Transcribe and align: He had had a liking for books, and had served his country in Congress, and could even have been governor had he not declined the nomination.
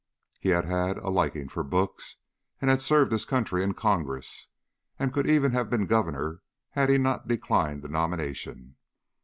He 0.39 0.49
had 0.49 0.65
had 0.65 0.97
a 0.97 1.09
liking 1.11 1.47
for 1.47 1.63
books, 1.63 2.15
and 2.59 2.71
had 2.71 2.81
served 2.81 3.11
his 3.11 3.23
country 3.23 3.61
in 3.61 3.75
Congress, 3.75 4.47
and 4.97 5.13
could 5.13 5.29
even 5.29 5.51
have 5.51 5.69
been 5.69 5.85
governor 5.85 6.41
had 6.71 6.89
he 6.89 6.97
not 6.97 7.27
declined 7.27 7.83
the 7.83 7.87
nomination. 7.87 8.77